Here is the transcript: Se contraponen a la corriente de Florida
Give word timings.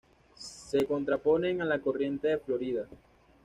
Se 0.33 0.83
contraponen 0.87 1.61
a 1.61 1.65
la 1.65 1.77
corriente 1.79 2.29
de 2.29 2.39
Florida 2.39 2.87